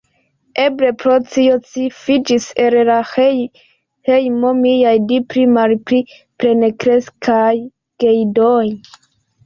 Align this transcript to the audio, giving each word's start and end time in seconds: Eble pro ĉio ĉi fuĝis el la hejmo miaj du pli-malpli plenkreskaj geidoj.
Eble 0.61 0.87
pro 1.03 1.17
ĉio 1.33 1.57
ĉi 1.73 1.83
fuĝis 1.97 2.47
el 2.65 2.77
la 2.89 2.97
hejmo 3.13 4.55
miaj 4.65 4.97
du 5.15 5.23
pli-malpli 5.35 6.03
plenkreskaj 6.23 7.55
geidoj. 8.07 8.63